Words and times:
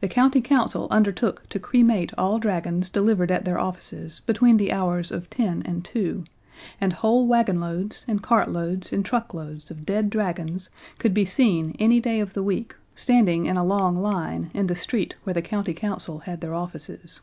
The 0.00 0.06
County 0.06 0.40
Council 0.40 0.86
undertook 0.92 1.48
to 1.48 1.58
cremate 1.58 2.12
all 2.16 2.38
dragons 2.38 2.88
delivered 2.88 3.32
at 3.32 3.44
their 3.44 3.58
offices 3.58 4.20
between 4.24 4.58
the 4.58 4.70
hours 4.70 5.10
of 5.10 5.28
ten 5.28 5.60
and 5.64 5.84
two, 5.84 6.22
and 6.80 6.92
whole 6.92 7.26
wagonloads 7.26 8.04
and 8.06 8.22
cartloads 8.22 8.92
and 8.92 9.04
truckloads 9.04 9.68
of 9.72 9.84
dead 9.84 10.08
dragons 10.08 10.70
could 10.98 11.12
be 11.12 11.24
seen 11.24 11.74
any 11.80 11.98
day 12.00 12.20
of 12.20 12.32
the 12.32 12.44
week 12.44 12.76
standing 12.94 13.46
in 13.46 13.56
a 13.56 13.64
long 13.64 13.96
line 13.96 14.52
in 14.54 14.68
the 14.68 14.76
street 14.76 15.16
where 15.24 15.34
the 15.34 15.42
County 15.42 15.74
Council 15.74 16.20
had 16.20 16.40
their 16.42 16.54
offices. 16.54 17.20